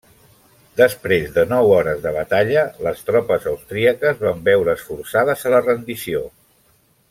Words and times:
Després 0.79 1.27
de 1.35 1.43
nou 1.51 1.73
hores 1.73 2.01
de 2.07 2.13
batalla, 2.15 2.63
les 2.87 3.05
tropes 3.11 3.45
austríaques 3.53 4.19
van 4.25 4.43
veure's 4.49 4.87
forçades 4.89 5.47
a 5.47 5.53
la 5.57 5.65
rendició. 5.71 6.27